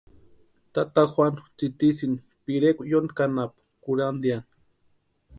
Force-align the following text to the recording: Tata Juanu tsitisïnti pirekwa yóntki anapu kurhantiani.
Tata 0.73 1.01
Juanu 1.11 1.41
tsitisïnti 1.57 2.25
pirekwa 2.43 2.83
yóntki 2.91 3.21
anapu 3.25 3.57
kurhantiani. 3.83 4.49